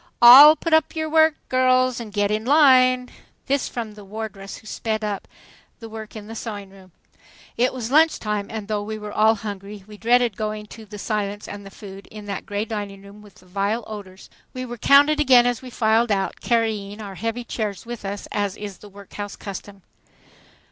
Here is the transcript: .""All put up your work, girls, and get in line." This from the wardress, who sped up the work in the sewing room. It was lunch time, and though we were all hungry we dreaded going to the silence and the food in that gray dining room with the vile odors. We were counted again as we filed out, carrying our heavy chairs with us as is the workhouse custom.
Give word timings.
.""All 0.19 0.55
put 0.55 0.73
up 0.73 0.95
your 0.95 1.07
work, 1.07 1.35
girls, 1.47 1.99
and 1.99 2.11
get 2.11 2.31
in 2.31 2.43
line." 2.43 3.11
This 3.45 3.67
from 3.69 3.93
the 3.93 4.03
wardress, 4.03 4.57
who 4.57 4.65
sped 4.65 5.03
up 5.03 5.27
the 5.79 5.87
work 5.87 6.15
in 6.15 6.25
the 6.25 6.33
sewing 6.33 6.71
room. 6.71 6.91
It 7.55 7.71
was 7.71 7.91
lunch 7.91 8.17
time, 8.17 8.47
and 8.49 8.67
though 8.67 8.81
we 8.81 8.97
were 8.97 9.11
all 9.11 9.35
hungry 9.35 9.83
we 9.85 9.97
dreaded 9.97 10.35
going 10.35 10.65
to 10.73 10.85
the 10.87 10.97
silence 10.97 11.47
and 11.47 11.63
the 11.67 11.69
food 11.69 12.07
in 12.07 12.25
that 12.25 12.47
gray 12.47 12.65
dining 12.65 13.03
room 13.03 13.21
with 13.21 13.35
the 13.35 13.45
vile 13.45 13.83
odors. 13.85 14.31
We 14.55 14.65
were 14.65 14.79
counted 14.79 15.19
again 15.19 15.45
as 15.45 15.61
we 15.61 15.69
filed 15.69 16.11
out, 16.11 16.41
carrying 16.41 16.99
our 16.99 17.13
heavy 17.13 17.43
chairs 17.43 17.85
with 17.85 18.03
us 18.03 18.27
as 18.31 18.57
is 18.57 18.79
the 18.79 18.89
workhouse 18.89 19.35
custom. 19.35 19.83